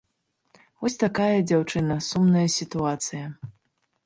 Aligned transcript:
Вось 0.85 0.97
такая, 1.03 1.37
дзяўчына, 1.51 1.99
сумная 2.09 2.47
сітуацыя. 2.57 3.25